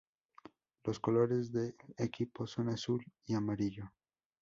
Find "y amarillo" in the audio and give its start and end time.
3.27-3.91